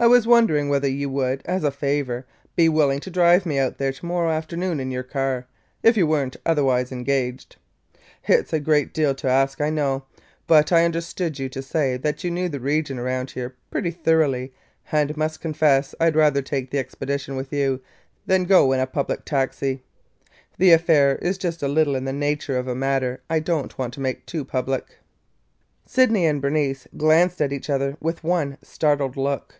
I 0.00 0.06
was 0.06 0.28
wondering 0.28 0.68
whether 0.68 0.86
you 0.86 1.10
would, 1.10 1.42
as 1.44 1.64
a 1.64 1.70
great 1.70 1.74
favor, 1.80 2.24
be 2.54 2.68
willing 2.68 3.00
to 3.00 3.10
drive 3.10 3.44
me 3.44 3.58
out 3.58 3.78
there 3.78 3.90
to 3.92 4.06
morrow 4.06 4.30
afternoon 4.30 4.78
in 4.78 4.92
your 4.92 5.02
car, 5.02 5.48
if 5.82 5.96
you 5.96 6.06
were 6.06 6.24
n't 6.24 6.36
otherwise 6.46 6.92
engaged. 6.92 7.56
It 8.28 8.46
's 8.48 8.52
a 8.52 8.60
great 8.60 8.94
deal 8.94 9.12
to 9.16 9.26
ask, 9.26 9.60
I 9.60 9.70
know, 9.70 10.04
but 10.46 10.70
I 10.70 10.84
understood 10.84 11.40
you 11.40 11.48
to 11.48 11.62
say 11.62 11.96
that 11.96 12.22
you 12.22 12.30
knew 12.30 12.48
the 12.48 12.60
region 12.60 12.96
around 12.96 13.32
here 13.32 13.56
pretty 13.72 13.90
thoroughly 13.90 14.54
and 14.92 15.16
must 15.16 15.40
confess 15.40 15.96
I 15.98 16.10
'd 16.10 16.14
rather 16.14 16.42
take 16.42 16.70
the 16.70 16.78
expedition 16.78 17.34
with 17.34 17.52
you 17.52 17.80
than 18.24 18.42
to 18.42 18.48
go 18.48 18.70
in 18.72 18.78
a 18.78 18.86
public 18.86 19.24
taxi. 19.24 19.82
The 20.58 20.70
affair 20.70 21.16
is 21.16 21.38
just 21.38 21.60
a 21.60 21.66
little 21.66 21.96
in 21.96 22.04
the 22.04 22.12
nature 22.12 22.56
of 22.56 22.68
a 22.68 22.74
matter 22.76 23.20
I 23.28 23.40
don't 23.40 23.76
want 23.76 23.94
to 23.94 24.00
make 24.00 24.26
too 24.26 24.44
public." 24.44 24.98
Sydney 25.86 26.24
and 26.24 26.40
Bernice 26.40 26.86
glanced 26.96 27.42
at 27.42 27.52
each 27.52 27.68
other 27.68 27.96
with 28.00 28.22
one 28.22 28.58
startled 28.62 29.16
look. 29.16 29.56